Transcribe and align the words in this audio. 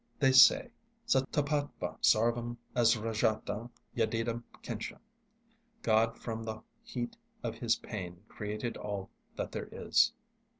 They 0.17 0.31
say: 0.31 0.71
Sa 1.05 1.19
tapas 1.31 1.69
tapatvá 1.79 1.95
sarvam 2.03 2.57
asrajata 2.75 3.69
Yadidam 3.95 4.41
kincha. 4.63 4.97
(God 5.83 6.17
from 6.17 6.41
the 6.43 6.63
heat 6.81 7.15
of 7.43 7.59
his 7.59 7.75
pain 7.75 8.23
created 8.27 8.77
all 8.77 9.11
that 9.35 9.51
there 9.51 9.69
is.) 9.71 10.11